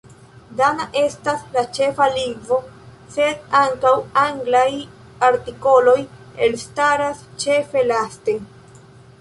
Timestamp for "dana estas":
0.59-1.41